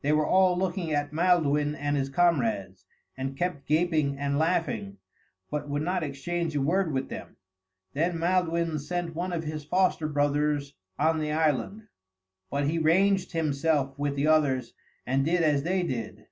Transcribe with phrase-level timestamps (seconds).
[0.00, 2.86] They were all looking at Maelduin and his comrades,
[3.18, 4.96] and kept gaping and laughing,
[5.50, 7.36] but would not exchange a word with them.
[7.92, 11.88] Then Maelduin sent one of his foster brothers on the island;
[12.48, 14.72] but he ranged himself with the others
[15.06, 16.28] and did as they did.